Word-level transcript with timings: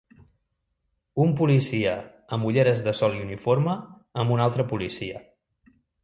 Un 1.25 1.33
policia 1.41 1.91
amb 2.37 2.47
ulleres 2.51 2.81
de 2.87 2.93
sol 2.99 3.17
i 3.17 3.21
uniforme 3.25 3.75
amb 4.23 4.33
un 4.37 4.41
altre 4.47 4.65
policia. 4.73 5.21